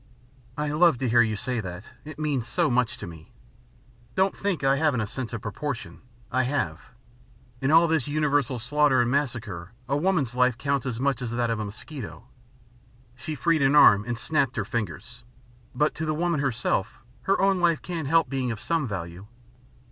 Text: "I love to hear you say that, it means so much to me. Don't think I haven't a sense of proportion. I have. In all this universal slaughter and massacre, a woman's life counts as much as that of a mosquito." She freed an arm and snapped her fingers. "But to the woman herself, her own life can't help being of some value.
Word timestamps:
"I 0.57 0.71
love 0.71 0.97
to 0.97 1.09
hear 1.09 1.21
you 1.21 1.35
say 1.35 1.59
that, 1.59 1.83
it 2.05 2.17
means 2.17 2.47
so 2.47 2.71
much 2.71 2.97
to 2.97 3.05
me. 3.05 3.31
Don't 4.15 4.35
think 4.35 4.63
I 4.63 4.77
haven't 4.77 5.01
a 5.01 5.05
sense 5.05 5.31
of 5.31 5.43
proportion. 5.43 6.01
I 6.31 6.41
have. 6.41 6.81
In 7.61 7.69
all 7.69 7.87
this 7.87 8.07
universal 8.07 8.57
slaughter 8.57 9.01
and 9.01 9.11
massacre, 9.11 9.73
a 9.87 9.95
woman's 9.95 10.33
life 10.33 10.57
counts 10.57 10.87
as 10.87 10.99
much 10.99 11.21
as 11.21 11.29
that 11.29 11.51
of 11.51 11.59
a 11.59 11.65
mosquito." 11.65 12.23
She 13.13 13.35
freed 13.35 13.61
an 13.61 13.75
arm 13.75 14.03
and 14.07 14.17
snapped 14.17 14.55
her 14.55 14.65
fingers. 14.65 15.23
"But 15.75 15.93
to 15.93 16.07
the 16.07 16.15
woman 16.15 16.39
herself, 16.39 16.97
her 17.29 17.39
own 17.39 17.59
life 17.59 17.83
can't 17.83 18.07
help 18.07 18.27
being 18.27 18.49
of 18.49 18.59
some 18.59 18.87
value. 18.87 19.27